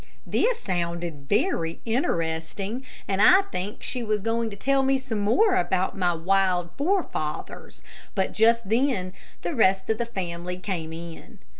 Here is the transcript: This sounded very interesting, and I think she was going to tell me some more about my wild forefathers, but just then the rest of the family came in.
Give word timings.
This 0.25 0.59
sounded 0.59 1.29
very 1.29 1.79
interesting, 1.85 2.83
and 3.07 3.21
I 3.21 3.43
think 3.43 3.83
she 3.83 4.01
was 4.01 4.23
going 4.23 4.49
to 4.49 4.55
tell 4.55 4.81
me 4.81 4.97
some 4.97 5.19
more 5.19 5.55
about 5.55 5.95
my 5.95 6.11
wild 6.15 6.71
forefathers, 6.75 7.83
but 8.15 8.31
just 8.33 8.67
then 8.67 9.13
the 9.43 9.53
rest 9.53 9.91
of 9.91 9.99
the 9.99 10.07
family 10.07 10.57
came 10.57 10.91
in. 10.91 11.37